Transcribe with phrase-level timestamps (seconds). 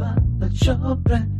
[0.00, 1.39] Spotlight your brightness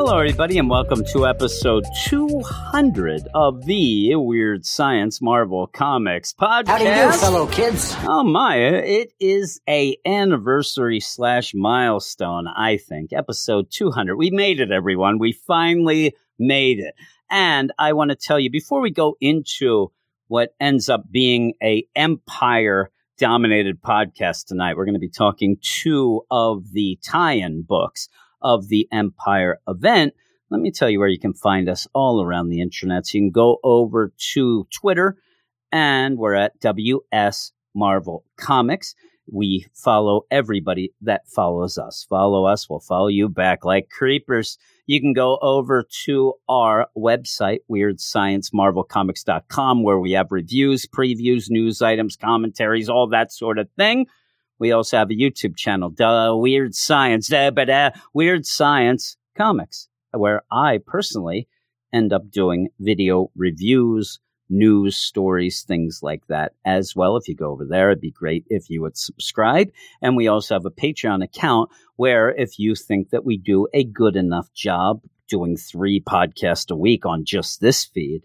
[0.00, 6.68] Hello, everybody, and welcome to episode 200 of the Weird Science Marvel Comics podcast.
[6.68, 7.96] How do you do, fellow kids?
[8.04, 8.58] Oh my!
[8.58, 12.46] It is a anniversary slash milestone.
[12.46, 14.14] I think episode 200.
[14.16, 15.18] We made it, everyone.
[15.18, 16.94] We finally made it.
[17.28, 19.90] And I want to tell you before we go into
[20.28, 26.22] what ends up being a empire dominated podcast tonight, we're going to be talking two
[26.30, 28.08] of the tie-in books
[28.40, 30.14] of the Empyre event,
[30.50, 33.06] let me tell you where you can find us all around the internet.
[33.06, 35.16] So you can go over to Twitter,
[35.70, 38.94] and we're at WS Marvel Comics.
[39.30, 42.06] We follow everybody that follows us.
[42.08, 44.56] Follow us, we'll follow you back like creepers.
[44.86, 52.16] You can go over to our website, weirdsciencemarvelcomics.com, where we have reviews, previews, news items,
[52.16, 54.06] commentaries, all that sort of thing.
[54.58, 59.88] We also have a YouTube channel, Duh, Weird Science, duh, but, uh, Weird Science Comics,
[60.12, 61.48] where I personally
[61.92, 64.18] end up doing video reviews,
[64.50, 67.16] news stories, things like that as well.
[67.16, 69.70] If you go over there, it'd be great if you would subscribe.
[70.02, 73.84] And we also have a Patreon account where if you think that we do a
[73.84, 78.22] good enough job doing three podcasts a week on just this feed,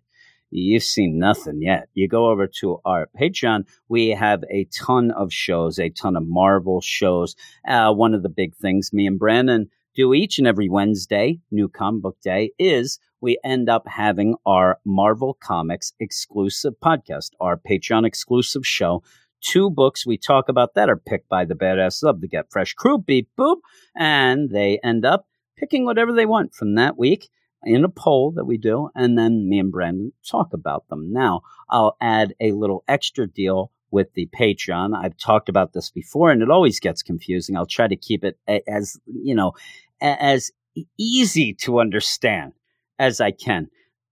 [0.54, 1.90] you've seen nothing yet.
[1.94, 6.24] You go over to our Patreon, we have a ton of shows, a ton of
[6.28, 7.36] Marvel shows.
[7.68, 11.70] Uh, one of the big things me and Brandon do each and every Wednesday, New
[11.70, 18.06] Comic Book Day, is we end up having our Marvel Comics exclusive podcast, our Patreon
[18.06, 19.04] exclusive show.
[19.42, 22.74] Two books we talk about that are picked by the badass of the Get Fresh
[22.74, 23.58] crew, beep boop,
[23.96, 25.28] and they end up
[25.58, 27.30] picking whatever they want from that week
[27.66, 31.12] in a poll that we do, and then me and Brandon talk about them.
[31.12, 34.96] Now, I'll add a little extra deal with the Patreon.
[34.96, 37.56] I've talked about this before, and it always gets confusing.
[37.56, 39.54] I'll try to keep it as you know
[40.02, 40.52] as
[40.98, 42.54] easy to understand
[43.00, 43.70] as I can.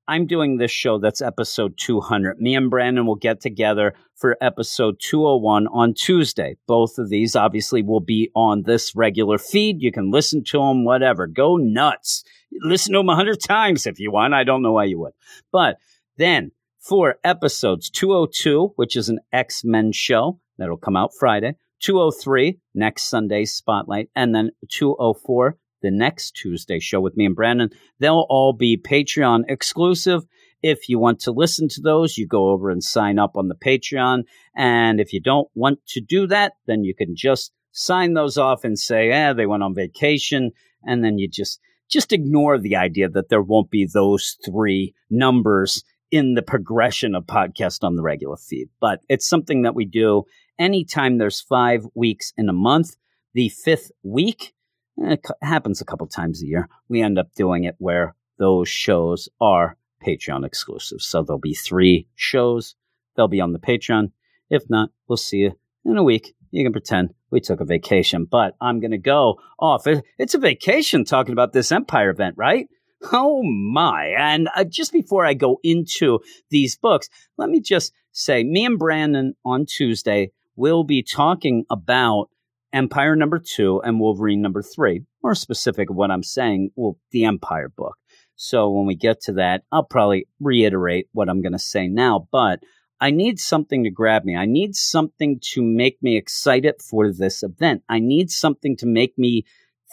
[0.08, 2.42] I'm doing this show that's episode 200.
[2.42, 6.58] Me and Brandon will get together for episode 201 on Tuesday.
[6.68, 9.82] Both of these obviously will be on this regular feed.
[9.82, 11.28] You can listen to them, whatever.
[11.28, 12.24] Go nuts.
[12.60, 14.34] Listen to them a hundred times if you want.
[14.34, 15.14] I don't know why you would.
[15.52, 15.78] But
[16.18, 22.60] then for episodes 202, which is an X Men show that'll come out Friday, 203,
[22.76, 27.70] next Sunday's Spotlight, and then 204, the next Tuesday show with me and Brandon.
[28.00, 30.24] They'll all be Patreon exclusive.
[30.62, 33.56] If you want to listen to those, you go over and sign up on the
[33.56, 34.24] Patreon.
[34.56, 38.64] And if you don't want to do that, then you can just sign those off
[38.64, 40.52] and say, eh, they went on vacation.
[40.84, 41.60] And then you just,
[41.92, 47.26] just ignore the idea that there won't be those three numbers in the progression of
[47.26, 48.70] podcast on the regular feed.
[48.80, 50.24] But it's something that we do
[50.60, 52.96] anytime there's five weeks in a month.
[53.34, 54.54] The fifth week,
[55.02, 56.68] eh, it happens a couple times a year.
[56.90, 61.02] We end up doing it where those shows are Patreon exclusive.
[61.02, 62.76] So there'll be three shows.
[63.16, 64.12] They'll be on the Patreon.
[64.50, 65.54] If not, we'll see you
[65.86, 66.36] in a week.
[66.52, 69.88] You can pretend we took a vacation, but I'm going to go off.
[70.18, 72.68] It's a vacation talking about this Empyre event, right?
[73.12, 74.14] Oh my.
[74.18, 78.78] And uh, just before I go into these books, let me just say me and
[78.78, 82.28] Brandon on Tuesday will be talking about
[82.76, 85.04] Empyre number two and Wolverine number three.
[85.24, 87.96] More specific what I'm saying, well, the Empyre book.
[88.36, 92.28] So when we get to that, I'll probably reiterate what I'm going to say now,
[92.32, 92.60] but
[93.02, 94.36] I need something to grab me.
[94.36, 97.82] I need something to make me excited for this event.
[97.90, 99.46] I need something to make me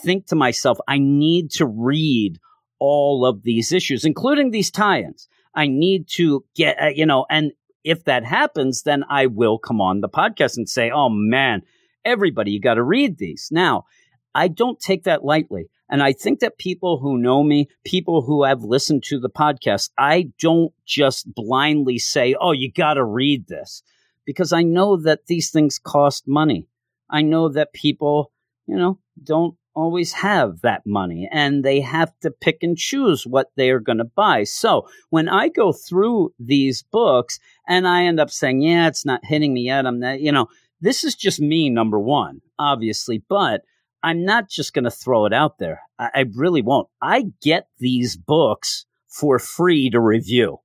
[0.03, 2.39] think to myself, I need to read
[2.79, 5.27] all of these issues, including these tie ins.
[5.55, 7.53] I need to get, uh, you know, and
[7.83, 11.63] if that happens, then I will come on the podcast and say, oh man,
[12.05, 13.49] everybody, you got to read these.
[13.51, 13.87] Now,
[14.35, 15.71] I don't take that lightly.
[15.91, 19.91] And I think that people who know me, people who have listened to the podcast,
[19.99, 23.83] I don't just blindly say, oh, you got to read this
[24.27, 26.67] because I know that these things cost money.
[27.09, 28.33] I know that people,
[28.67, 33.47] you know, don't always have that money and they have to pick and choose what
[33.57, 34.43] they are going to buy.
[34.43, 39.25] So when I go through these books and I end up saying, yeah, it's not
[39.25, 40.49] hitting me yet, I'm not, you know,
[40.81, 43.63] this is just me, number one, obviously, but
[44.03, 45.81] I'm not just going to throw it out there.
[45.99, 46.89] I, I really won't.
[47.03, 50.59] I get these books for free to review.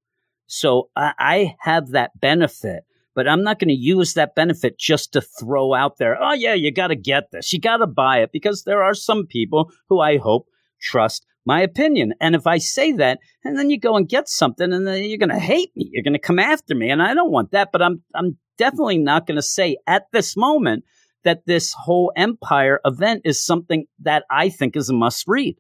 [0.48, 2.84] So I, I have that benefit
[3.16, 6.54] but I'm not going to use that benefit just to throw out there, oh, yeah,
[6.54, 7.54] you got to get this.
[7.54, 10.48] You got to buy it because there are some people who I hope
[10.82, 12.14] trust my opinion.
[12.20, 15.18] And if I say that and then you go and get something and then you're
[15.18, 16.90] going to hate me, you're going to come after me.
[16.90, 20.36] And I don't want that, but I'm, I'm definitely not going to say at this
[20.36, 20.84] moment
[21.24, 25.58] that this whole empire event is something that I think is a must read.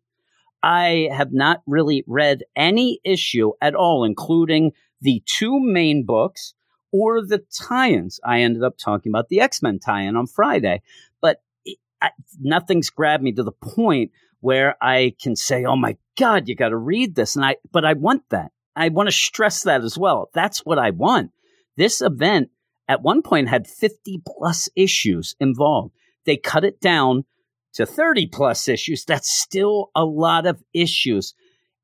[0.62, 4.72] I have not really read any issue at all, including
[5.02, 6.54] the two main books
[6.92, 8.20] or the tie-ins.
[8.24, 10.82] I ended up talking about the X-Men tie-in on Friday,
[11.22, 15.98] but it, I, nothing's grabbed me to the point where I can say, "Oh my
[16.18, 17.58] God, you got to read this," and I.
[17.72, 18.52] But I want that.
[18.76, 20.30] I want to stress that as well.
[20.34, 21.32] That's what I want.
[21.76, 22.50] This event
[22.88, 25.94] at one point had 50 plus issues involved.
[26.26, 27.26] They cut it down
[27.74, 29.06] to 30 plus issues.
[29.06, 31.34] That's still a lot of issues.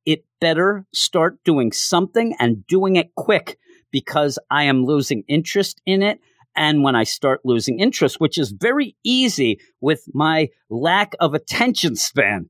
[0.05, 3.57] It better start doing something and doing it quick
[3.91, 6.19] because I am losing interest in it.
[6.55, 11.95] And when I start losing interest, which is very easy with my lack of attention
[11.95, 12.49] span,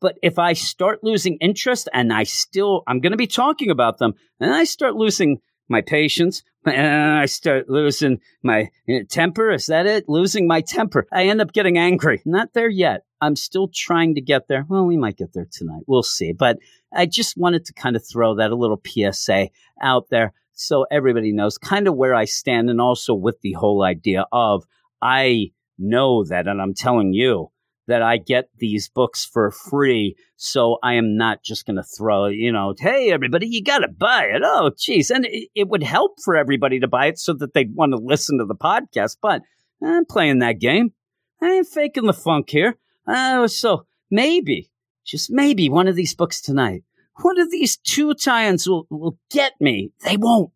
[0.00, 3.98] but if I start losing interest and I still, I'm going to be talking about
[3.98, 5.38] them, and I start losing
[5.68, 9.50] my patience, and I start losing my uh, temper.
[9.50, 10.08] Is that it?
[10.08, 11.06] Losing my temper.
[11.12, 12.22] I end up getting angry.
[12.24, 13.02] Not there yet.
[13.20, 14.66] I'm still trying to get there.
[14.68, 15.82] Well, we might get there tonight.
[15.86, 16.32] We'll see.
[16.32, 16.58] But
[16.94, 19.48] I just wanted to kind of throw that a little PSA
[19.80, 23.82] out there so everybody knows kind of where I stand and also with the whole
[23.82, 24.64] idea of
[25.02, 27.50] I know that and I'm telling you
[27.86, 30.16] that I get these books for free.
[30.36, 33.88] So I am not just going to throw, you know, hey, everybody, you got to
[33.88, 34.42] buy it.
[34.44, 35.10] Oh, geez.
[35.10, 37.98] And it, it, would help for everybody to buy it so that they'd want to
[37.98, 39.18] listen to the podcast.
[39.20, 39.42] But
[39.82, 40.92] I'm playing that game.
[41.40, 42.76] I ain't faking the funk here.
[43.06, 44.70] Uh, so maybe,
[45.04, 46.82] just maybe one of these books tonight
[47.22, 49.92] one of these two tie-ins will, will get me.
[50.04, 50.50] They won't.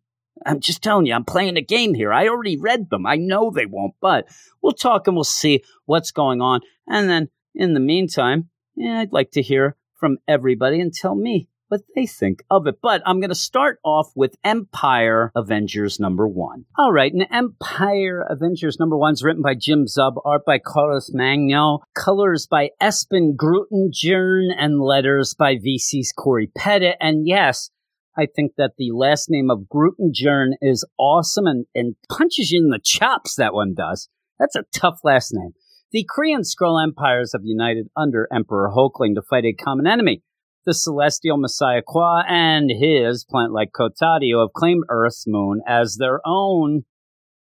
[0.45, 2.11] I'm just telling you, I'm playing a game here.
[2.13, 3.05] I already read them.
[3.05, 4.27] I know they won't, but
[4.61, 6.61] we'll talk and we'll see what's going on.
[6.87, 11.47] And then in the meantime, yeah, I'd like to hear from everybody and tell me
[11.71, 12.79] what they think of it.
[12.81, 16.65] But I'm going to start off with Empyre Avengers number one.
[16.77, 21.11] All right, and Empyre Avengers number one is written by Jim Zub, art by Carlos
[21.13, 26.97] Magno, colors by Espen Grundetjern, and letters by VC's Cory Pettit.
[26.99, 27.69] And yes,
[28.17, 32.69] I think that the last name of Grundetjern is awesome and, and punches you in
[32.69, 34.09] the chops, that one does.
[34.39, 35.51] That's a tough last name.
[35.91, 40.23] The Kree Skrull empires have united under Emperor Hulkling to fight a common enemy
[40.65, 46.83] the celestial Messiah Quoi and his plant-like Kotati have claimed Earth's moon as their own.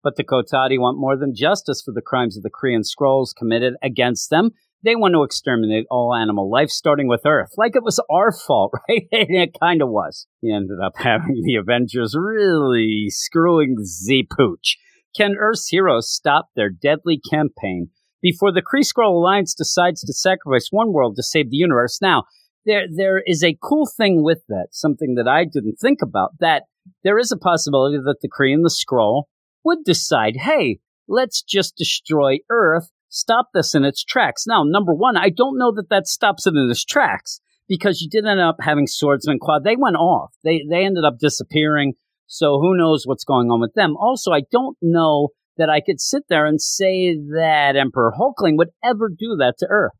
[0.02, 3.74] But the Kotati want more than justice for the crimes of the Kree Skrulls committed
[3.82, 4.50] against them.
[4.84, 8.72] They want to exterminate all animal life, starting with Earth, like it was our fault,
[8.88, 9.06] right?
[9.12, 10.26] it kind of was.
[10.40, 14.76] He ended up having the Avengers really screwing the pooch.
[15.16, 17.90] Can Earth's heroes stop their deadly campaign
[18.22, 21.98] before the Kree Skrull Alliance decides to sacrifice one world to save the universe?
[22.00, 22.24] Now,
[22.64, 26.64] there there is a cool thing with that, something that I didn't think about, that
[27.04, 29.24] there is a possibility that the Kree and the Skrull
[29.64, 34.44] would decide, hey, let's just destroy Earth, stop this in its tracks.
[34.46, 38.08] Now, number one, I don't know that that stops it in its tracks because you
[38.08, 39.64] did end up having swordsman quad.
[39.64, 40.34] They went off.
[40.44, 41.94] They they ended up disappearing.
[42.26, 43.96] So who knows what's going on with them?
[43.96, 45.28] Also, I don't know
[45.58, 49.66] that I could sit there and say that Emperor Hulkling would ever do that to
[49.68, 49.92] Earth.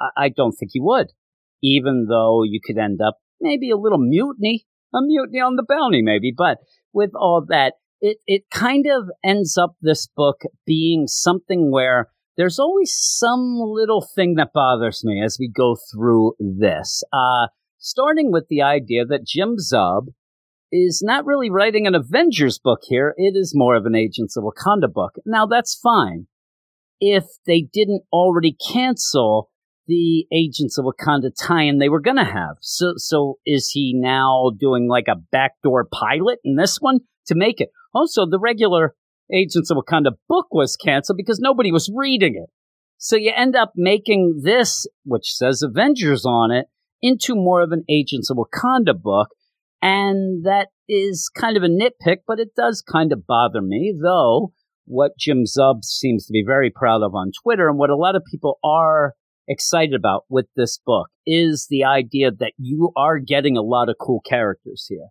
[0.00, 1.08] I, I don't think he would
[1.62, 6.02] even though you could end up maybe a little mutiny, a mutiny on the bounty,
[6.02, 6.32] maybe.
[6.36, 6.58] But
[6.92, 12.08] with all that, it, it kind of ends up this book being something where
[12.40, 17.04] there's always some little thing that bothers me as we go through this.
[17.12, 20.06] Uh, starting with the idea that Jim Zub
[20.72, 23.12] is not really writing an Avengers book here.
[23.18, 25.16] It is more of an Agents of Wakanda book.
[25.26, 26.28] Now, that's fine.
[26.98, 29.50] If they didn't already cancel
[29.86, 32.56] the Agents of Wakanda tie-in they were going to have.
[32.60, 37.60] So, so is he now doing like a backdoor pilot in this one to make
[37.60, 37.68] it?
[37.92, 38.94] Also, the regular
[39.32, 42.50] Agents of Wakanda book was canceled because nobody was reading it.
[42.98, 46.66] So you end up making this, which says Avengers on it,
[47.02, 49.28] into more of an Agents of Wakanda book.
[49.82, 54.52] And that is kind of a nitpick, but it does kind of bother me, though
[54.84, 58.16] what Jim Zub seems to be very proud of on Twitter and what a lot
[58.16, 59.14] of people are
[59.48, 63.96] excited about with this book is the idea that you are getting a lot of
[64.00, 65.08] cool characters here.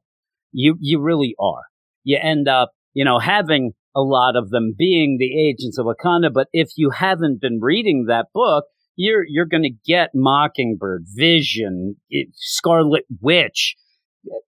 [0.52, 1.64] You, you really are.
[2.04, 6.32] You end up, you know, having a lot of them being the agents of Wakanda.
[6.34, 8.65] But if you haven't been reading that book,
[8.96, 13.75] you're, you're going to get Mockingbird, Vision, eh, Scarlet Witch,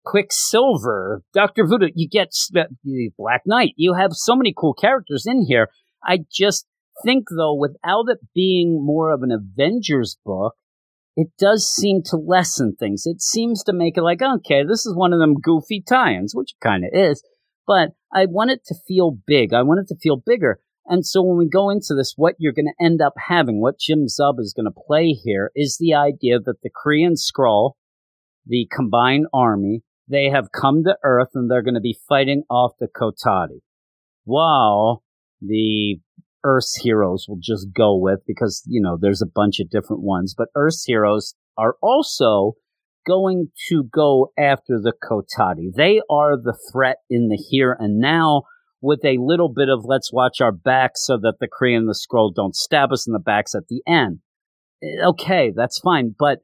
[0.06, 1.90] Quicksilver, Doctor Voodoo.
[1.96, 3.74] You get the Black Knight.
[3.78, 5.70] You have so many cool characters in here.
[6.04, 6.66] I just
[7.04, 10.56] think though, without it being more of an Avengers book,
[11.16, 13.04] it does seem to lessen things.
[13.06, 16.54] It seems to make it like, okay, this is one of them goofy tie-ins, which
[16.54, 17.24] it kind of is,
[17.68, 19.54] but I want it to feel big.
[19.54, 20.60] I want it to feel bigger.
[20.86, 23.80] And so when we go into this, what you're going to end up having, what
[23.80, 27.74] Jim Zub is going to play here is the idea that the Kree Skrull,
[28.46, 32.74] the combined army, they have come to Earth and they're going to be fighting off
[32.80, 33.62] the Kotati.
[34.26, 35.04] While
[35.40, 36.00] the
[36.44, 40.34] Earth's heroes will just go with because, you know, there's a bunch of different ones,
[40.38, 42.54] but Earth's heroes are also
[43.06, 45.74] going to go after the Kotati.
[45.76, 48.44] They are the threat in the here and now
[48.82, 51.94] with a little bit of let's watch our backs so that the Kree and the
[51.96, 54.20] Skrull don't stab us in the backs at the end.
[54.84, 56.40] Eh, okay, that's fine, but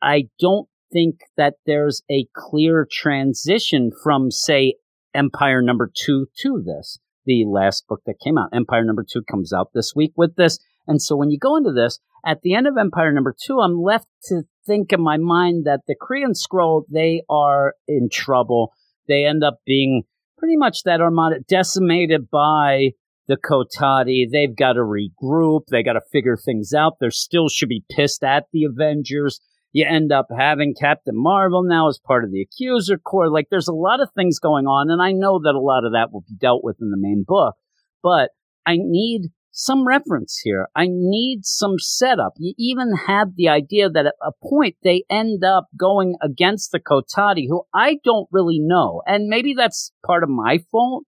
[0.00, 4.74] I don't think that there's a clear transition from, say,
[5.14, 8.52] Empyre number two to this the last book that came out.
[8.52, 10.58] Empyre number two comes out this week with this.
[10.90, 13.80] And so when you go into this, at the end of Empyre number two, I'm
[13.80, 18.72] left to think in my mind that the Kree Skrull, they are in trouble.
[19.06, 20.02] They end up being
[20.36, 22.90] pretty much that armada decimated by
[23.28, 24.24] the Kotati.
[24.28, 25.66] They've got to regroup.
[25.70, 26.94] They got to figure things out.
[27.00, 29.40] They still should be pissed at the Avengers
[29.72, 33.30] you end up having Captain Marvel now as part of the Accuser Corps.
[33.30, 35.92] Like, there's a lot of things going on, and I know that a lot of
[35.92, 37.54] that will be dealt with in the main book,
[38.02, 38.30] but
[38.66, 40.68] I need some reference here.
[40.76, 42.34] I need some setup.
[42.38, 46.80] You even have the idea that at a point they end up going against the
[46.80, 49.02] Kotati, who I don't really know.
[49.06, 51.04] And maybe that's part of my fault,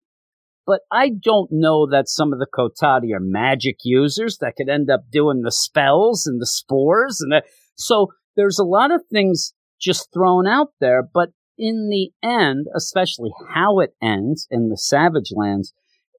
[0.67, 4.91] but I don't know that some of the Kotati are magic users that could end
[4.91, 7.43] up doing the spells and the spores and the,
[7.77, 13.31] so there's a lot of things just thrown out there, but in the end, especially
[13.55, 15.73] how it ends in the Savage Lands,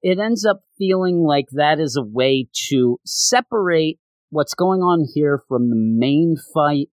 [0.04, 3.98] it ends up feeling like that is a way to separate
[4.30, 6.88] what's going on here from the main fight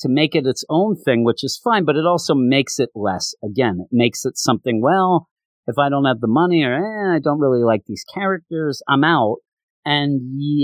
[0.00, 3.34] to make it its own thing, which is fine, but it also makes it less.
[3.42, 5.28] Again, it makes it something, well,
[5.66, 9.04] if I don't have the money or eh, I don't really like these characters, I'm
[9.04, 9.38] out.
[9.84, 10.20] And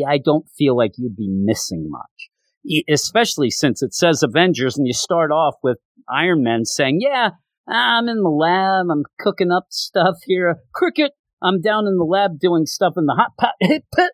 [0.06, 2.30] I don't feel like you'd be missing much
[2.88, 7.30] especially since it says Avengers and you start off with Iron Man saying, yeah,
[7.68, 8.86] I'm in the lab.
[8.90, 10.56] I'm cooking up stuff here.
[10.74, 11.12] Cricket.
[11.42, 13.54] I'm down in the lab doing stuff in the hot pot.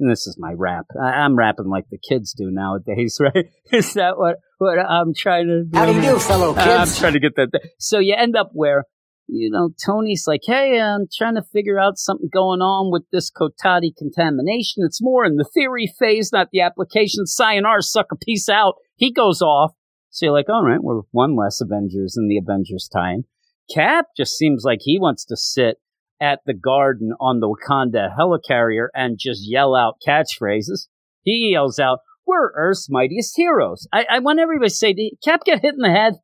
[0.00, 0.86] And this is my rap.
[1.00, 3.46] I, am rapping like the kids do nowadays, right?
[3.70, 5.78] Is that what, what I'm trying to do?
[5.78, 6.96] How do you do, fellow uh, kids?
[6.96, 7.50] I'm trying to get that.
[7.78, 8.86] So you end up where
[9.28, 13.30] you know, Tony's like, hey, I'm trying to figure out something going on with this
[13.30, 14.82] Kotati contamination.
[14.84, 17.24] It's more in the theory phase, not the application.
[17.26, 18.74] Sayonara, sucker, peace out.
[18.96, 19.72] He goes off.
[20.10, 23.24] So you're like, all right, we're one less Avengers in the Avengers time.
[23.72, 25.76] Cap just seems like he wants to sit
[26.22, 30.86] at the garden on the Wakanda helicarrier and just yell out catchphrases.
[31.22, 33.88] He yells out, we're Earth's mightiest heroes.
[33.92, 36.14] I, I want everybody to say, did Cap get hit in the head?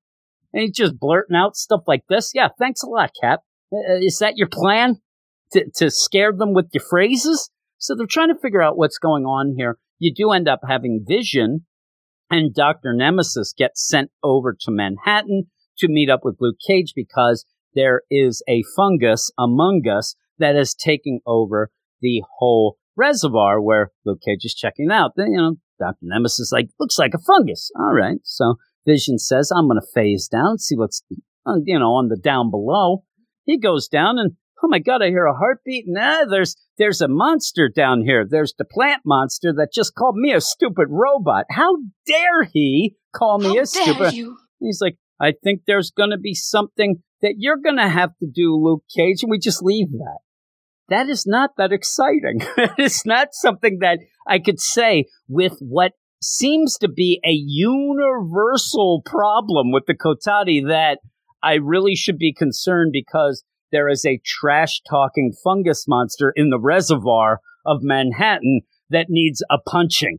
[0.52, 2.32] and he's just blurting out stuff like this.
[2.34, 3.40] Yeah, thanks a lot, Cap.
[3.72, 4.96] Uh, uh, is that your plan
[5.52, 7.50] to to scare them with your phrases?
[7.78, 9.78] So they're trying to figure out what's going on here.
[9.98, 11.66] You do end up having Vision
[12.30, 15.44] and Doctor Nemesis get sent over to Manhattan
[15.78, 17.44] to meet up with Luke Cage because
[17.78, 21.70] there is a fungus among us that is taking over
[22.00, 25.12] the whole reservoir where Luke Cage is checking out.
[25.16, 25.98] Then, you know, Dr.
[26.02, 27.70] Nemesis is like, looks like a fungus.
[27.78, 28.18] All right.
[28.24, 31.02] So Vision says, I'm going to phase down, see what's,
[31.46, 33.04] uh, you know, on the down below.
[33.44, 34.32] He goes down and,
[34.62, 35.84] oh my God, I hear a heartbeat.
[35.86, 38.26] Nah, there's, there's a monster down here.
[38.28, 41.44] There's the plant monster that just called me a stupid robot.
[41.50, 44.14] How dare he call me How a stupid?
[44.14, 44.36] You?
[44.58, 48.26] He's like, I think there's going to be something that you're going to have to
[48.26, 50.18] do, Luke Cage, and we just leave that.
[50.88, 52.40] That is not that exciting.
[52.78, 59.70] it's not something that I could say with what seems to be a universal problem
[59.70, 60.98] with the Kotati that
[61.42, 66.58] I really should be concerned because there is a trash talking fungus monster in the
[66.58, 70.18] reservoir of Manhattan that needs a punching.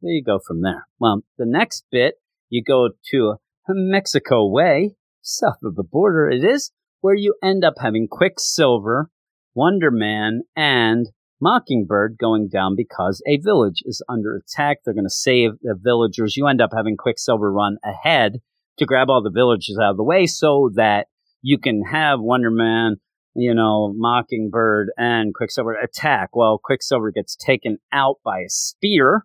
[0.00, 0.86] There you go from there.
[1.00, 2.14] Well, the next bit,
[2.48, 3.34] you go to
[3.68, 4.94] Mexico Way,
[5.28, 9.10] south of the border, it is, where you end up having Quicksilver
[9.54, 11.06] Wonder Man and
[11.40, 14.78] Mockingbird going down because a village is under attack.
[14.84, 16.36] They're going to save the villagers.
[16.36, 18.38] You end up having Quicksilver run ahead
[18.78, 21.06] to grab all the villagers out of the way so that
[21.42, 22.96] you can have Wonder Man,
[23.34, 26.30] you know, Mockingbird and Quicksilver attack.
[26.34, 29.24] Well, Quicksilver gets taken out by a spear.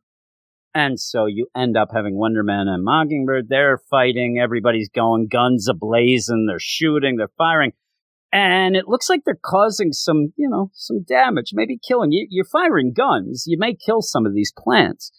[0.76, 3.48] And so you end up having Wonder Man and Mockingbird.
[3.48, 4.40] They're fighting.
[4.42, 6.48] Everybody's going guns ablazing.
[6.48, 7.18] They're shooting.
[7.18, 7.74] They're firing
[8.34, 12.12] and it looks like they're causing some, you know, some damage, maybe killing.
[12.12, 13.44] You, you're firing guns.
[13.46, 15.12] You may kill some of these plants.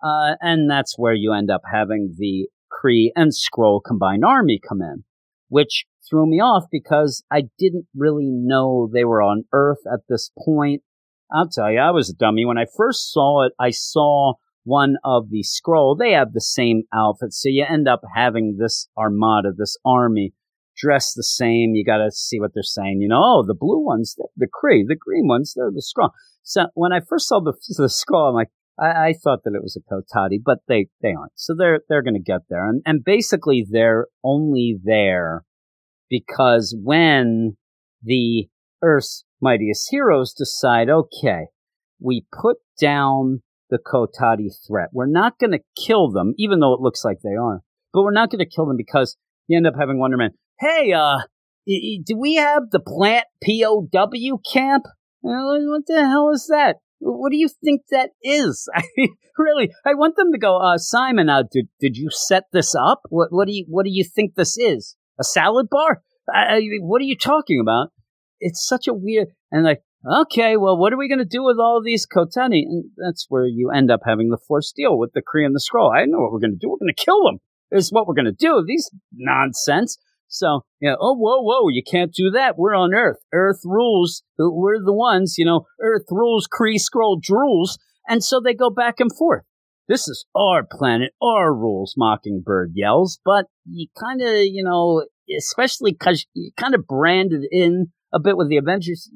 [0.00, 4.80] Uh, and that's where you end up having the Kree and Skrull combined army come
[4.82, 5.02] in,
[5.48, 10.30] which threw me off because I didn't really know they were on Earth at this
[10.44, 10.82] point.
[11.32, 12.44] I'll tell you, I was a dummy.
[12.44, 16.82] When I first saw it, I saw one of the Skrull, They have the same
[16.92, 17.32] outfit.
[17.32, 20.34] So you end up having this armada, this army
[20.76, 21.74] dressed the same.
[21.74, 22.98] You got to see what they're saying.
[23.00, 26.10] You know, oh, the blue ones, the Kree, the green ones, they're the Skrull.
[26.42, 29.62] So when I first saw the the Skrull, I'm like, I, I thought that it
[29.62, 31.32] was a Kotati, but they they aren't.
[31.36, 35.44] So they're they're going to get there, and and basically they're only there
[36.08, 37.56] because when
[38.02, 38.48] the
[38.82, 41.46] Earth's mightiest heroes decide, okay,
[42.00, 44.90] we put down the Kotati threat.
[44.92, 47.60] We're not going to kill them, even though it looks like they are,
[47.92, 50.92] but we're not going to kill them because you end up having Wonder Man hey,
[50.92, 51.18] uh,
[51.66, 54.84] do we have the plant POW camp?
[55.22, 56.76] What the hell is that?
[56.98, 58.68] What do you think that is?
[58.74, 62.44] I mean, really, I want them to go, uh, Simon, uh, did, did you set
[62.52, 63.00] this up?
[63.08, 64.96] What, what do you, what do you think this is?
[65.18, 66.02] A salad bar?
[66.32, 67.88] I, I, what are you talking about?
[68.38, 71.58] It's such a weird, and like, okay, well, what are we going to do with
[71.58, 72.62] all these Kotati?
[72.62, 75.60] And that's where you end up having the force deal with the Kree and the
[75.60, 75.94] Skrull.
[75.94, 76.70] I know what we're going to do.
[76.70, 77.38] We're going to kill them.
[77.72, 78.64] Is what we're going to do.
[78.66, 79.96] These nonsense.
[80.26, 82.56] So, know, oh, whoa, whoa, you can't do that.
[82.56, 83.18] We're on Earth.
[83.32, 84.22] Earth rules.
[84.38, 87.78] We're the ones, you know, Earth rules, Kree Skrull drools.
[88.08, 89.42] And so they go back and forth.
[89.88, 93.18] This is our planet, our rules, Mockingbird yells.
[93.24, 95.04] But you kind of, you know,
[95.36, 99.10] especially because you kind of branded in a bit with the Avengers.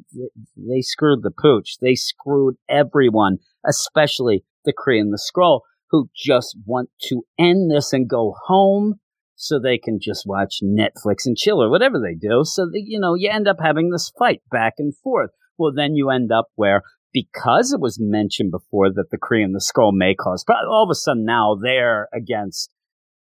[0.56, 1.78] They screwed the pooch.
[1.80, 7.92] They screwed everyone, especially the Kree and the Skrull, who just want to end this
[7.92, 9.00] and go home
[9.36, 12.42] so they can just watch Netflix and chill or whatever they do.
[12.44, 15.30] So that, you know, you end up having this fight back and forth.
[15.58, 19.54] Well, then you end up where because it was mentioned before that the Kree and
[19.54, 22.70] the Skrull may cause, but all of a sudden now they're against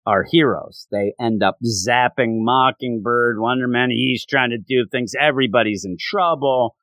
[0.05, 0.87] our heroes.
[0.91, 3.89] They end up zapping Mockingbird, Wonder Man.
[3.89, 5.13] He's trying to do things.
[5.19, 6.75] Everybody's in trouble.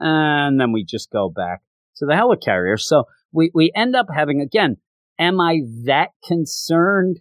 [0.00, 1.62] And then we just go back
[1.96, 2.78] to the helicarrier.
[2.78, 4.76] So we, we end up having, again,
[5.18, 7.20] am I that concerned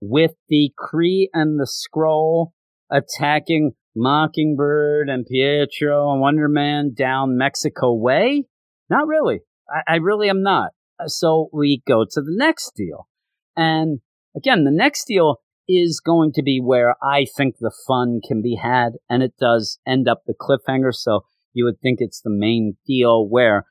[0.00, 2.52] with the Kree and the Skrull
[2.90, 8.44] attacking Mockingbird and Pietro and Wonder Man down Mexico way?
[8.88, 9.40] Not really.
[9.68, 10.70] I, I really am not.
[11.06, 13.08] So we go to the next deal.
[13.56, 14.00] And
[14.36, 18.58] again, the next deal is going to be where I think the fun can be
[18.60, 20.92] had, and it does end up the cliffhanger.
[20.92, 21.20] So
[21.52, 23.66] you would think it's the main deal where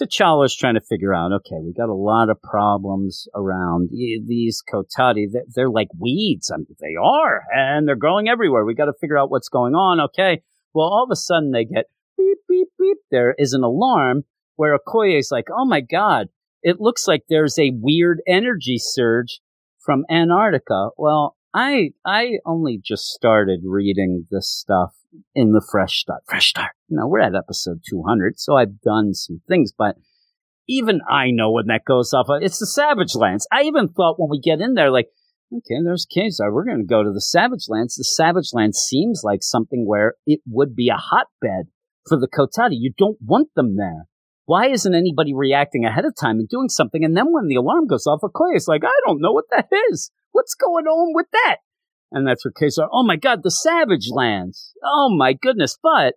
[0.00, 5.26] T'Challa's trying to figure out, okay, we got a lot of problems around these Kotati.
[5.54, 6.50] They're, like weeds.
[6.52, 8.64] I mean, they are, and they're growing everywhere.
[8.64, 10.00] We got to figure out what's going on.
[10.00, 10.42] Okay.
[10.74, 12.98] Well, all of a sudden they get beep, beep, beep.
[13.10, 14.22] There is an alarm
[14.56, 16.28] where Okoye is like, oh my God,
[16.62, 19.40] it looks like there's a weird energy surge
[19.84, 20.88] from Antarctica.
[20.96, 24.94] Well, I, I only just started reading this stuff
[25.34, 26.22] in the fresh start.
[26.26, 26.72] Fresh start.
[26.88, 29.96] You know, we're at episode 200, so I've done some things, but
[30.68, 32.26] even I know when that goes off.
[32.40, 33.46] It's the Savage Lands.
[33.52, 35.08] I even thought when we get in there, like,
[35.52, 36.48] okay, there's Ka-Zar.
[36.48, 37.94] Uh, we're going to go to the Savage Lands.
[37.94, 41.66] The Savage Lands seems like something where it would be a hotbed
[42.08, 42.76] for the Kotati.
[42.78, 44.06] You don't want them there.
[44.46, 47.04] Why isn't anybody reacting ahead of time and doing something?
[47.04, 49.68] And then when the alarm goes off, Okoye is like, I don't know what that
[49.90, 50.10] is.
[50.32, 51.58] What's going on with that?
[52.12, 54.72] And that's where Ka-Zar, oh my God, the Savage Lands.
[54.84, 55.78] Oh my goodness.
[55.82, 56.14] But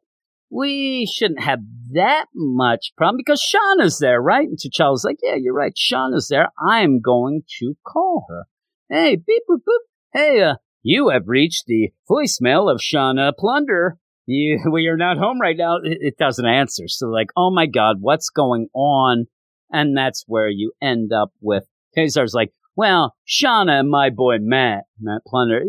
[0.50, 1.60] we shouldn't have
[1.94, 4.48] that much problem because Shauna's there, right?
[4.48, 5.74] And T'Challa's like, yeah, you're right.
[5.76, 6.50] Shauna's there.
[6.60, 8.44] I'm going to call her.
[8.90, 9.86] Hey, beep, boop, boop.
[10.14, 13.98] Hey, uh, you have reached the voicemail of Shauna Plunder.
[14.28, 15.78] You, we are not home right now.
[15.78, 16.88] It, it doesn't answer.
[16.88, 19.26] So like, oh my God, what's going on?
[19.72, 21.64] And that's where you end up with
[21.96, 25.64] Ka-Zar's like, well, Shauna and my boy Matt, Matt Plunder,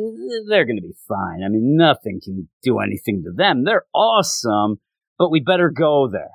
[0.48, 1.42] they're going to be fine.
[1.42, 3.64] I mean, nothing can do anything to them.
[3.64, 4.76] They're awesome,
[5.18, 6.28] but we better go there.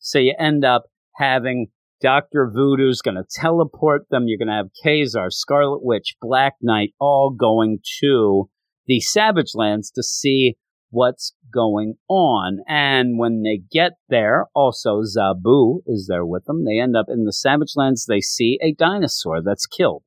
[0.00, 0.84] So you end up
[1.16, 1.68] having
[2.02, 2.52] Dr.
[2.54, 4.24] Voodoo's going to teleport them.
[4.26, 8.50] You're going to have Ka-Zar, Scarlet Witch, Black Knight all going to
[8.86, 10.56] the Savage Lands to see
[10.90, 12.58] what's going on.
[12.68, 16.64] And when they get there, also Zabu is there with them.
[16.64, 18.06] They end up in the Savage Lands.
[18.06, 20.02] They see a dinosaur that's killed.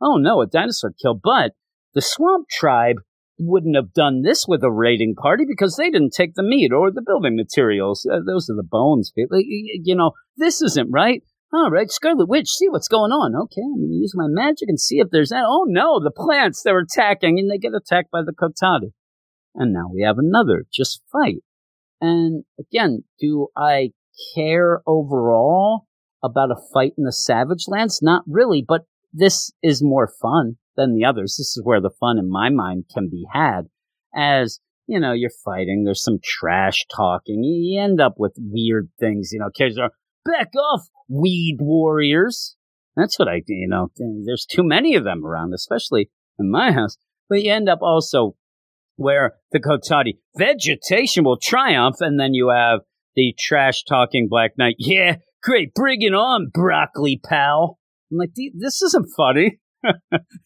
[0.00, 1.20] Oh no, a dinosaur killed.
[1.22, 1.52] But
[1.94, 2.96] the swamp tribe
[3.38, 6.90] wouldn't have done this with a raiding party because they didn't take the meat or
[6.90, 8.06] the building materials.
[8.10, 9.12] Uh, those are the bones.
[9.14, 11.22] You know, this isn't right.
[11.52, 13.34] All right, Scarlet Witch, see what's going on.
[13.36, 15.44] Okay, I'm going to use my magic and see if there's that.
[15.46, 18.92] Oh no, the plants, they're attacking and they get attacked by the Kotati.
[19.56, 21.42] And now we have another, just fight.
[22.00, 23.92] And again, do I
[24.34, 25.86] care overall
[26.22, 28.00] about a fight in the Savage Lands?
[28.02, 31.36] Not really, but this is more fun than the others.
[31.38, 33.62] This is where the fun in my mind can be had.
[34.14, 39.30] As, you know, you're fighting, there's some trash talking, you end up with weird things,
[39.32, 39.90] you know, kids are,
[40.24, 42.56] back off, weed warriors.
[42.94, 43.90] That's what I, you know,
[44.24, 46.96] there's too many of them around, especially in my house.
[47.28, 48.36] But you end up also
[48.96, 52.80] where the Kotati vegetation will triumph, and then you have
[53.14, 54.76] the trash talking Black Knight.
[54.78, 57.78] Yeah, great, bring it on, broccoli pal.
[58.10, 59.58] I'm like, this isn't funny.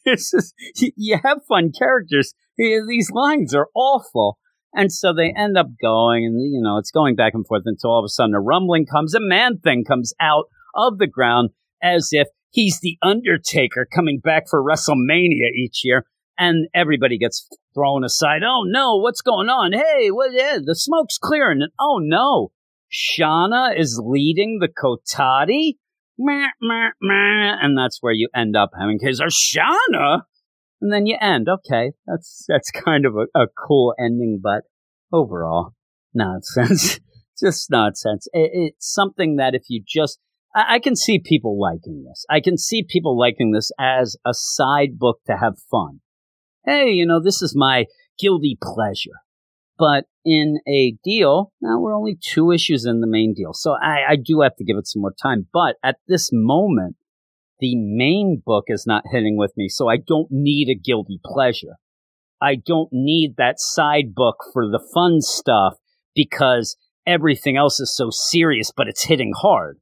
[0.05, 2.35] this is you have fun characters.
[2.57, 4.39] These lines are awful.
[4.73, 7.91] And so they end up going, and you know, it's going back and forth until
[7.91, 11.51] all of a sudden a rumbling comes, a man thing comes out of the ground
[11.83, 16.05] as if he's the Undertaker coming back for WrestleMania each year
[16.39, 18.43] and everybody gets thrown aside.
[18.45, 19.73] Oh no, what's going on?
[19.73, 21.63] Hey, what is the smoke's clearing?
[21.63, 22.53] And oh no,
[22.93, 25.75] Shauna is leading the Kotati.
[27.63, 29.21] And that's where you end up having kids.
[29.21, 30.23] Are Shauna?
[30.81, 31.49] And then you end.
[31.49, 34.63] Okay, that's that's kind of a, a cool ending, but
[35.13, 35.75] overall,
[36.15, 36.99] nonsense.
[37.41, 38.29] just nonsense.
[38.33, 40.19] It, it's something that if you just
[40.55, 42.25] I, I can see people liking this.
[42.31, 46.01] I can see people liking this as a side book to have fun
[46.65, 47.87] hey, you know, this is my
[48.19, 49.21] guilty pleasure.
[49.79, 53.55] But in a deal, now we're only two issues in the main deal.
[53.55, 55.47] So I, I do have to give it some more time.
[55.53, 56.97] But at this moment,
[57.61, 59.69] the main book is not hitting with me.
[59.69, 61.77] So I don't need a guilty pleasure.
[62.43, 65.75] I don't need that side book for the fun stuff
[66.15, 69.79] because everything else is so serious, but it's hitting hard.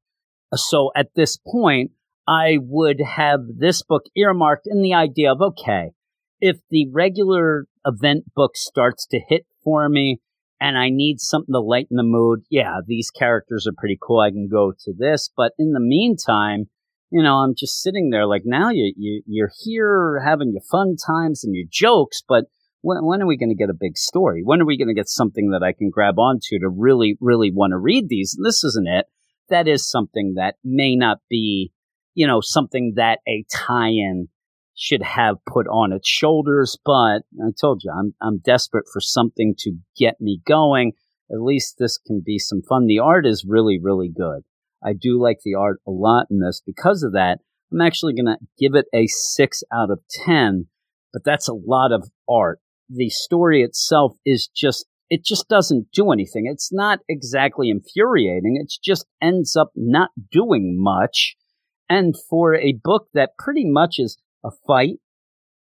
[0.54, 1.92] So at this point,
[2.26, 5.92] I would have this book earmarked in the idea of, okay,
[6.40, 10.20] if the regular event book starts to hit for me
[10.60, 14.20] and I need something to lighten the mood, yeah, these characters are pretty cool.
[14.20, 15.30] I can go to this.
[15.36, 16.66] But in the meantime,
[17.10, 20.96] you know, I'm just sitting there like now you, you you're here having your fun
[20.96, 22.44] times and your jokes, but
[22.82, 24.42] when, when are we going to get a big story?
[24.44, 27.50] When are we going to get something that I can grab onto to really, really
[27.52, 28.34] want to read these?
[28.36, 29.06] And this isn't it.
[29.48, 31.72] That is something that may not be,
[32.14, 34.28] you know, something that a tie-in
[34.78, 36.78] should have put on its shoulders.
[36.84, 40.92] But I told you, I'm, I'm desperate for something to get me going.
[41.30, 42.86] At least this can be some fun.
[42.86, 44.44] The art is really, really good.
[44.82, 46.62] I do like the art a lot in this.
[46.64, 47.40] Because of that,
[47.72, 50.68] I'm actually going to give it a six out of 10,
[51.12, 52.60] but that's a lot of art.
[52.88, 56.46] The story itself is just, it just doesn't do anything.
[56.46, 58.56] It's not exactly infuriating.
[58.62, 61.34] It just ends up not doing much.
[61.90, 65.00] And for a book that pretty much is a fight,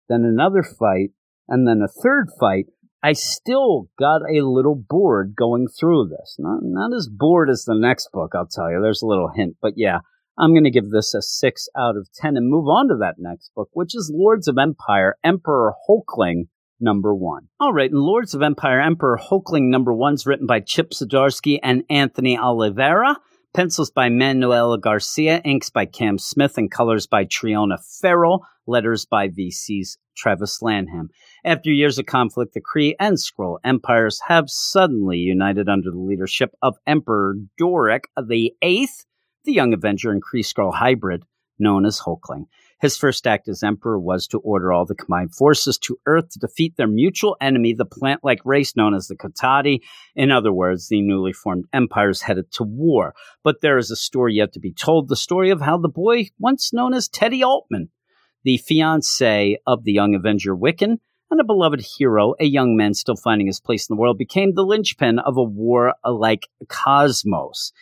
[0.08, 1.11] then another fight,
[1.48, 2.66] and then a third fight,
[3.02, 6.37] I still got a little bored going through this.
[6.38, 8.80] Not, not as bored as the next book, I'll tell you.
[8.80, 9.98] There's a little hint, but yeah,
[10.38, 13.16] I'm going to give this a 6 out of 10 and move on to that
[13.18, 16.46] next book, which is Lords of Empyre, Emperor Hulkling,
[16.80, 17.48] number one.
[17.61, 21.58] All right, and Lords of Empyre, Emperor Hulkling, number one is written by Chip Zdarsky
[21.62, 23.16] and Anthony Oliveira.
[23.54, 29.28] Pencils by Manuel Garcia, inks by Cam Smith, and colors by Triona Farrell, letters by
[29.28, 31.10] VC's Travis Lanham.
[31.44, 36.54] After years of conflict, the Kree and Skrull empires have suddenly united under the leadership
[36.62, 39.04] of Emperor Dorrek the Eighth,
[39.44, 41.24] the young Avenger and Kree Skrull hybrid
[41.58, 42.46] known as Hulkling.
[42.82, 46.40] His first act as emperor was to order all the combined forces to Earth to
[46.40, 49.82] defeat their mutual enemy, the plant like race known as the Kotati.
[50.16, 53.14] In other words, the newly formed empires headed to war.
[53.44, 56.30] But there is a story yet to be told the story of how the boy,
[56.40, 57.90] once known as Teddy Altman,
[58.42, 60.98] the fiance of the young Avenger Wiccan,
[61.30, 64.54] and a beloved hero, a young man still finding his place in the world, became
[64.54, 67.72] the linchpin of a war like cosmos.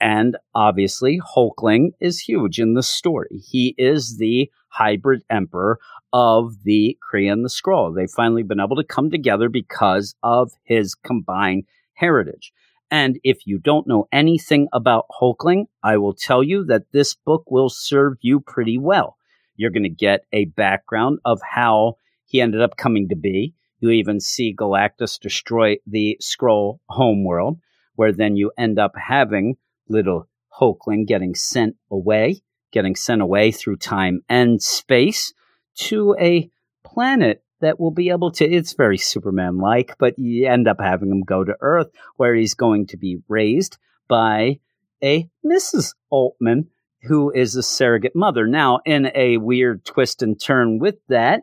[0.00, 3.42] And obviously, Hulkling is huge in the story.
[3.44, 5.78] He is the hybrid emperor
[6.12, 7.94] of the Kree and the Skrull.
[7.94, 12.52] They've finally been able to come together because of his combined heritage.
[12.90, 17.50] And if you don't know anything about Hulkling, I will tell you that this book
[17.50, 19.16] will serve you pretty well.
[19.56, 23.54] You're going to get a background of how he ended up coming to be.
[23.80, 27.58] You even see Galactus destroy the Skrull homeworld,
[27.96, 29.56] where then you end up having
[29.88, 30.28] little
[30.60, 32.40] Hulkling getting sent away,
[32.72, 35.32] getting sent away through time and space
[35.76, 36.50] to a
[36.84, 41.10] planet that will be able to, it's very Superman like, but you end up having
[41.10, 44.60] him go to Earth where he's going to be raised by
[45.02, 45.94] a Mrs.
[46.10, 46.68] Altman,
[47.02, 48.46] who is a surrogate mother.
[48.46, 51.42] Now, in a weird twist and turn with that,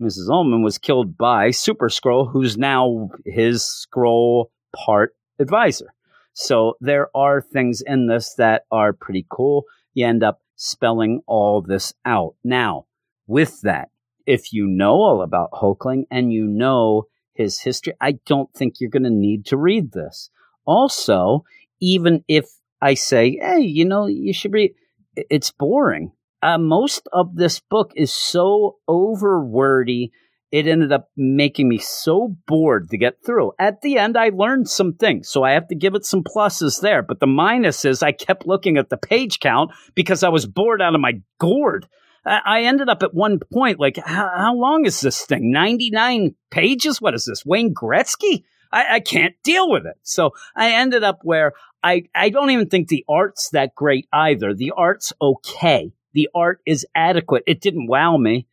[0.00, 0.28] Mrs.
[0.30, 5.92] Altman was killed by Super Skrull, who's now his Skrull part advisor.
[6.40, 9.64] So there are things in this that are pretty cool.
[9.92, 12.36] You end up spelling all this out.
[12.44, 12.86] Now,
[13.26, 13.88] with that,
[14.24, 18.88] if you know all about Hulkling and you know his history, I don't think you're
[18.88, 20.30] going to need to read this.
[20.64, 21.42] Also,
[21.80, 22.46] even if
[22.80, 24.74] I say, hey, you know, you should read,
[25.16, 26.12] it's boring.
[26.40, 30.12] Uh, most of this book is so over wordy.
[30.50, 33.52] It ended up making me so bored to get through.
[33.58, 36.80] At the end, I learned some things, so I have to give it some pluses
[36.80, 37.02] there.
[37.02, 40.80] But the minus is I kept looking at the page count because I was bored
[40.80, 41.86] out of my gourd.
[42.24, 45.50] I ended up at one point like, how, long is this thing?
[45.50, 47.00] 99 pages?
[47.00, 47.44] What is this?
[47.44, 48.44] Wayne Gretzky?
[48.70, 49.96] I, I, can't deal with it.
[50.02, 54.52] So I ended up where I, I don't even think the art's that great either.
[54.52, 55.92] The art's okay.
[56.12, 57.44] The art is adequate.
[57.46, 58.46] It didn't wow me.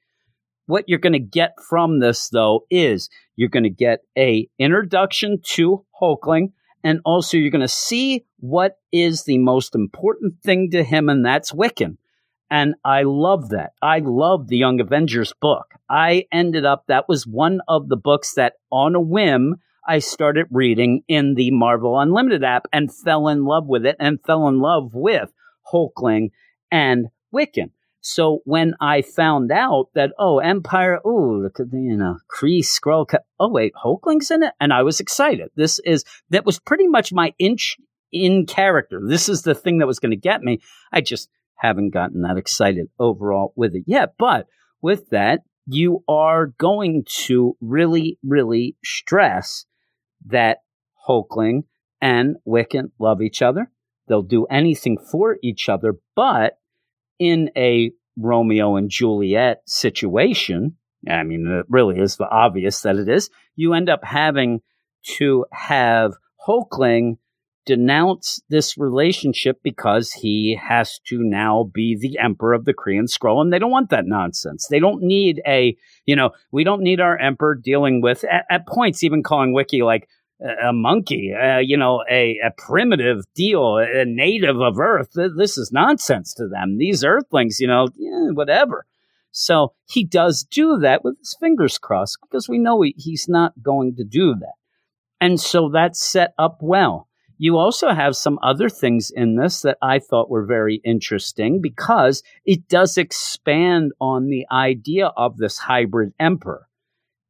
[0.67, 5.39] What you're going to get from this though is you're going to get a introduction
[5.43, 10.83] to Hulkling and also you're going to see what is the most important thing to
[10.83, 11.97] him and that's Wiccan.
[12.49, 13.71] And I love that.
[13.81, 15.65] I love the Young Avengers book.
[15.89, 19.55] I ended up, that was one of the books that on a whim,
[19.87, 24.21] I started reading in the Marvel Unlimited app and fell in love with it and
[24.25, 25.31] fell in love with
[25.71, 26.31] Hulkling
[26.71, 27.71] and Wiccan.
[28.07, 32.63] So when I found out that, oh, Empyre, oh, look at the, you know, Kree
[32.63, 34.53] Skrull, oh, wait, Hulkling's in it?
[34.59, 35.49] And I was excited.
[35.55, 37.77] This is, that was pretty much my inch
[38.11, 39.01] in character.
[39.03, 40.61] This is the thing that was going to get me.
[40.91, 44.13] I just haven't gotten that excited overall with it yet.
[44.19, 44.45] But
[44.83, 49.65] with that, you are going to really, really stress
[50.27, 50.59] that
[51.09, 51.63] Hulkling
[51.99, 53.71] and Wiccan love each other.
[54.07, 56.59] They'll do anything for each other, but
[57.19, 60.77] in a Romeo and Juliet situation,
[61.09, 64.61] I mean, it really is the obvious that it is, you end up having
[65.17, 66.13] to have
[66.47, 67.17] Hulkling
[67.65, 73.41] denounce this relationship because he has to now be the emperor of the Kree Skrull.
[73.41, 74.67] and they don't want that nonsense.
[74.69, 75.75] They don't need a,
[76.05, 79.81] you know, we don't need our emperor dealing with at, at points even calling Wiki
[79.81, 80.07] like
[80.41, 85.11] a, monkey, uh, you know, a, a primitive deal, a native of Earth.
[85.13, 86.77] This is nonsense to them.
[86.77, 88.85] These Earthlings, you know, yeah, whatever.
[89.31, 93.61] So he does do that with his fingers crossed because we know he, he's not
[93.61, 94.53] going to do that.
[95.19, 97.09] And so that's set up well.
[97.37, 102.23] You also have some other things in this that I thought were very interesting because
[102.45, 106.67] it does expand on the idea of this hybrid emperor.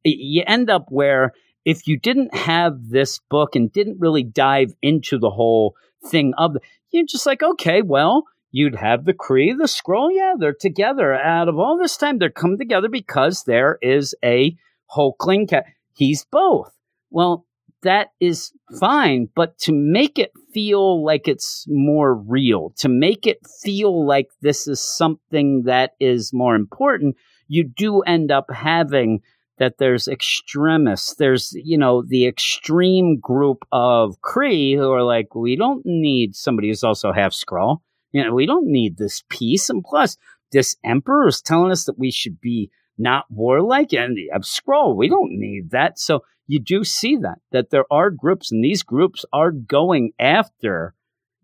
[0.04, 1.32] You end up where
[1.66, 5.74] if you didn't have this book and didn't really dive into the whole
[6.06, 6.56] thing of
[6.92, 11.12] you're just like, okay, well, you'd have the Kree, the Skrull, yeah, they're together.
[11.12, 14.56] Out of all this time, they're come together because there is a
[14.96, 15.50] Hulkling.
[15.50, 16.72] Ca- he's both.
[17.10, 17.44] Well,
[17.82, 23.38] that is fine, but to make it feel like it's more real, to make it
[23.62, 27.16] feel like this is something that is more important,
[27.48, 29.20] you do end up having
[29.58, 31.14] that there's extremists.
[31.14, 36.68] There's, you know, the extreme group of Kree who are like, we don't need somebody
[36.68, 37.78] who's also half Skrull.
[38.12, 39.70] You know, we don't need this peace.
[39.70, 40.16] And plus,
[40.52, 44.96] this emperor is telling us that we should be not warlike and have Skrull.
[44.96, 45.98] We don't need that.
[45.98, 50.94] So you do see that, that there are groups and these groups are going after,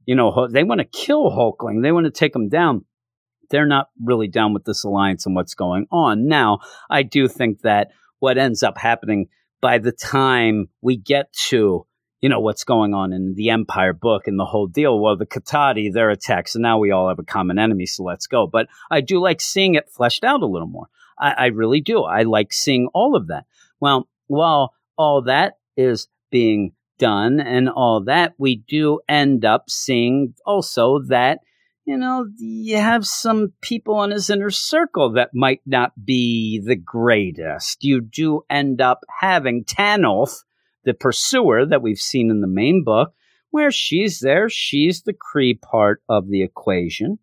[0.07, 1.83] you know, they want to kill Hulkling.
[1.83, 2.85] They want to take him down.
[3.53, 6.27] They're not really down with this alliance and what's going on.
[6.27, 6.59] Now,
[6.91, 9.29] I do think that what ends up happening
[9.61, 11.87] by the time we get to
[12.23, 14.99] you know what's going on in the empire book and the whole deal.
[14.99, 18.29] Well, the Kotati, their attacks, and now we all have a common enemy, so let's
[18.29, 18.47] go.
[18.47, 20.87] But I do like seeing it fleshed out a little more.
[21.19, 22.05] I, I really do.
[22.05, 23.45] I like seeing all of that.
[23.81, 30.35] Well, while all that is being done and all that, we do end up seeing
[30.47, 31.41] also that
[31.85, 36.77] you know, you have some people in his inner circle that might not be the
[36.77, 37.83] greatest.
[37.83, 40.45] You do end up having Tanalth,
[40.85, 43.15] the pursuer that we've seen in the main book,
[43.51, 44.49] where she's there.
[44.49, 47.19] She's the Kree part of the equation.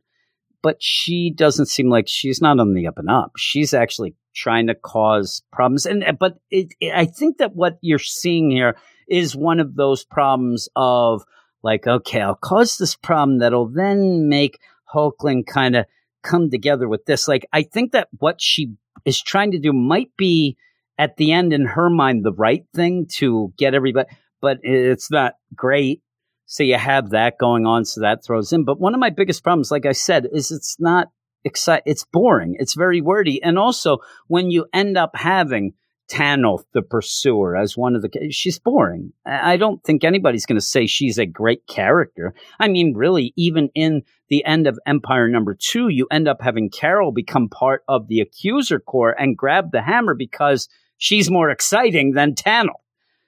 [0.61, 3.31] but she doesn't seem like she's not on the up and up.
[3.37, 5.85] She's actually trying to cause problems.
[5.85, 8.75] And uh, but it, it, I think that what you're seeing here
[9.07, 11.23] is one of those problems of
[11.63, 14.59] like, okay, I'll cause this problem that'll then make
[14.93, 15.85] Hulkling kind of
[16.23, 17.27] come together with this.
[17.27, 18.73] Like, I think that what she
[19.05, 20.57] is trying to do might be
[20.97, 24.09] at the end in her mind the right thing to get everybody,
[24.41, 26.01] but it's not great.
[26.45, 28.65] So you have that going on, so that throws in.
[28.65, 31.09] But one of my biggest problems, like I said, is it's not
[31.45, 31.83] exciting.
[31.85, 32.55] It's boring.
[32.57, 35.73] It's very wordy, and also when you end up having
[36.09, 38.31] Tanalth, the pursuer, as one of the.
[38.31, 39.13] She's boring.
[39.25, 42.33] I don't think anybody's going to say she's a great character.
[42.59, 46.69] I mean, really, even in the end of Empyre number two, you end up having
[46.69, 50.67] Carol become part of the Accuser Corps and grab the hammer because
[50.97, 52.81] she's more exciting than Tanalth.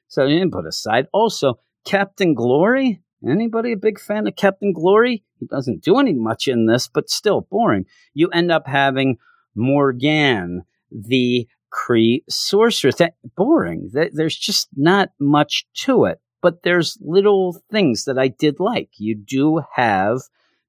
[0.08, 1.08] So you put aside.
[1.13, 3.02] Also, Captain Glory.
[3.28, 5.24] Anybody a big fan of Captain Glory?
[5.39, 7.86] He doesn't do any much in this, but still boring.
[8.13, 9.17] You end up having
[9.56, 12.95] Morgan, the Kree sorceress.
[12.95, 13.91] That boring.
[13.93, 16.19] There's just not much to it.
[16.41, 18.89] But there's little things that I did like.
[18.97, 20.21] You do have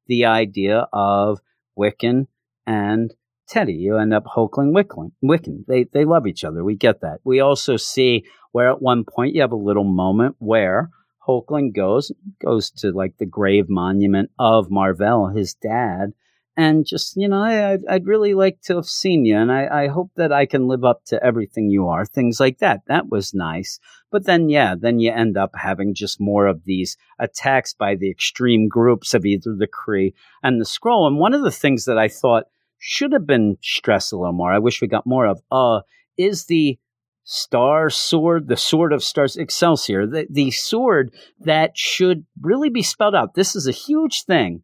[0.06, 1.40] the idea of
[1.78, 2.26] Wiccan
[2.66, 3.14] and
[3.48, 3.74] Teddy.
[3.74, 5.66] You end up Hulkling Wiccan.
[5.66, 6.62] They they love each other.
[6.62, 7.20] We get that.
[7.24, 10.90] We also see where at one point you have a little moment where
[11.26, 16.12] Hulkling goes goes to like the grave monument of Mar-Vell, his dad,
[16.56, 19.88] and just you know I, I'd really like to have seen you and I, I
[19.88, 22.80] hope that i can live up to everything you are things like that.
[22.86, 23.78] That was nice.
[24.10, 28.10] But then yeah then you end up having just more of these attacks by the
[28.10, 30.12] extreme groups of either the kree
[30.42, 31.06] and the Skrull.
[31.06, 32.44] And one of the things that i thought
[32.78, 35.80] should have been stressed a little more i wish we got more of uh
[36.18, 36.78] is the
[37.24, 43.14] star sword the sword of stars excelsior the, the sword that should really be spelled
[43.14, 43.34] out.
[43.34, 44.62] This is a huge thing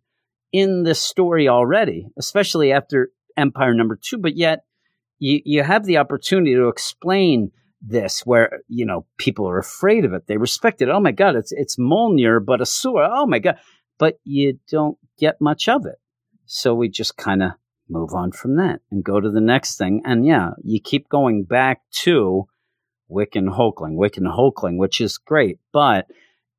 [0.53, 4.65] in this story already, especially after Empyre number two, but yet
[5.19, 10.13] you, you have the opportunity to explain this where, you know, people are afraid of
[10.13, 10.27] it.
[10.27, 10.89] They respect it.
[10.89, 13.09] Oh my God, it's it's Mjolnir, but a sword.
[13.11, 13.57] Oh my God.
[13.99, 15.97] But you don't get much of it.
[16.47, 17.53] So we just kind of
[17.89, 20.03] move on from that and go to the next thing.
[20.05, 22.47] And yeah, you keep going back to
[23.11, 26.07] Wiccan Hulkling, Wiccan Hulkling, which is great, but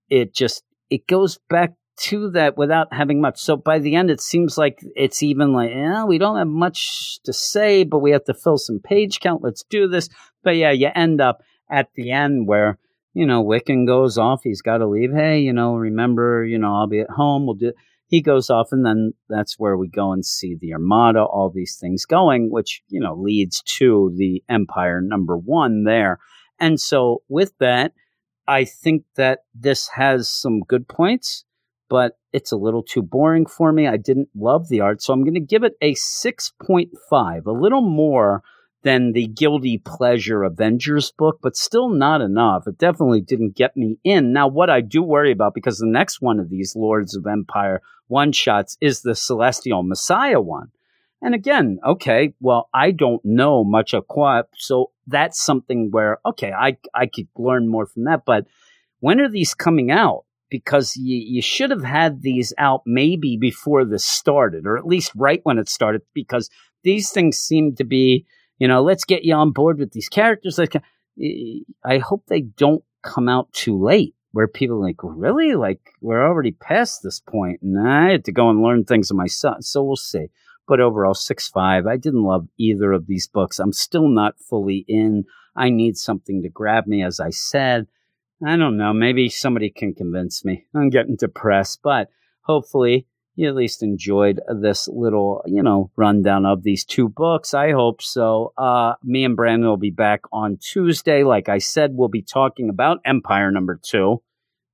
[0.09, 3.39] it just it goes back to that without having much.
[3.39, 7.19] So by the end, it seems like it's even like, yeah, we don't have much
[7.23, 9.43] to say, but we have to fill some page count.
[9.43, 10.09] Let's do this.
[10.43, 12.79] But yeah, you end up at the end where,
[13.13, 14.41] you know, Wiccan goes off.
[14.43, 15.11] He's got to leave.
[15.11, 17.45] Hey, you know, remember, you know, I'll be at home.
[17.45, 17.73] We'll do.
[18.07, 21.77] He goes off, and then that's where we go and see the Armada, all these
[21.79, 26.17] things going, which, you know, leads to the Empyre number one there.
[26.59, 27.93] And so with that,
[28.47, 31.45] I think that this has some good points
[31.89, 33.87] but it's a little too boring for me.
[33.87, 37.81] I didn't love the art, so I'm going to give it a 6.5, a little
[37.81, 38.43] more
[38.83, 42.67] than the Guilty Pleasure Avengers book, but still not enough.
[42.67, 44.31] It definitely didn't get me in.
[44.31, 47.79] Now, what I do worry about, because the next one of these Lords of Empyre
[48.07, 50.71] one shots is the Celestial Messiah one.
[51.21, 56.53] And again, okay, well, I don't know much of Quoi, so that's something where, okay,
[56.53, 58.45] I, I could learn more from that, but
[59.01, 60.23] when are these coming out?
[60.49, 65.11] Because you, you should have had these out maybe before this started, or at least
[65.15, 66.49] right when it started, because
[66.83, 68.25] these things seem to be,
[68.57, 70.57] you know, let's get you on board with these characters.
[70.57, 70.79] Like, uh,
[71.83, 75.55] I hope they don't come out too late where people are like, really?
[75.55, 79.17] Like, we're already past this point, and I had to go and learn things of
[79.17, 79.61] my son.
[79.61, 80.27] So we'll see.
[80.67, 81.87] But overall, 6 5.
[81.87, 83.59] I didn't love either of these books.
[83.59, 85.25] I'm still not fully in.
[85.55, 87.87] I need something to grab me, as I said.
[88.45, 88.93] I don't know.
[88.93, 90.65] Maybe somebody can convince me.
[90.73, 92.09] I'm getting depressed, but
[92.41, 97.53] hopefully you at least enjoyed this little, you know, rundown of these two books.
[97.53, 98.53] I hope so.
[98.57, 101.23] Uh, me and Brandon will be back on Tuesday.
[101.23, 104.21] Like I said, we'll be talking about Empyre number two.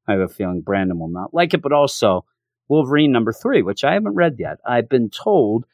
[0.08, 2.26] I have a feeling Brandon will not like it, but also
[2.68, 4.58] Wolverine number three, which I haven't read yet.
[4.66, 5.66] I've been told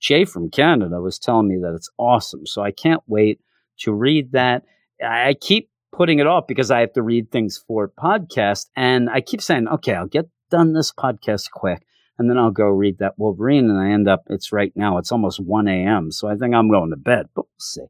[0.00, 2.46] Jay from Canada was telling me that it's awesome.
[2.46, 3.40] So I can't wait
[3.80, 4.64] to read that.
[5.04, 8.66] I keep putting it off because I have to read things for podcast.
[8.76, 11.82] And I keep saying, okay, I'll get done this podcast quick.
[12.18, 13.70] And then I'll go read that Wolverine.
[13.70, 16.12] And I end up, it's right now, it's almost 1 a.m.
[16.12, 17.86] So I think I'm going to bed, but we'll see.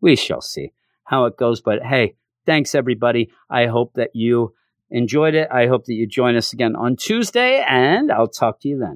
[0.00, 0.72] We shall see
[1.04, 1.60] how it goes.
[1.60, 2.16] But hey,
[2.46, 3.30] thanks everybody.
[3.50, 4.54] I hope that you
[4.90, 5.48] enjoyed it.
[5.50, 8.92] I hope that you join us again on Tuesday, and I'll talk to you then.